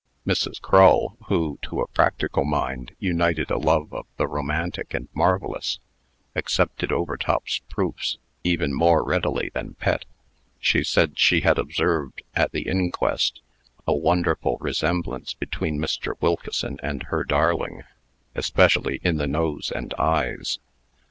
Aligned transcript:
Mrs. 0.25 0.59
Crull, 0.59 1.15
who 1.27 1.59
to 1.61 1.79
a 1.79 1.85
practical 1.87 2.43
mind 2.43 2.93
united 2.97 3.51
a 3.51 3.59
love 3.59 3.93
of 3.93 4.07
the 4.17 4.25
romantic 4.27 4.95
and 4.95 5.07
marvellous, 5.13 5.77
accepted 6.35 6.91
Overtop's 6.91 7.59
proofs 7.69 8.17
even 8.43 8.73
more 8.73 9.03
readily 9.03 9.51
than 9.53 9.75
Pet. 9.75 10.05
She 10.59 10.83
said 10.83 11.19
she 11.19 11.41
had 11.41 11.59
observed, 11.59 12.23
at 12.33 12.51
the 12.51 12.61
inquest, 12.67 13.41
a 13.85 13.93
wonderful 13.95 14.57
resemblance 14.59 15.35
between 15.35 15.77
Mr. 15.77 16.19
Wilkeson 16.19 16.79
and 16.81 17.03
her 17.03 17.23
darling, 17.23 17.83
especially 18.33 19.01
in 19.03 19.17
the 19.17 19.27
nose 19.27 19.69
and 19.69 19.93
eyes. 19.99 20.57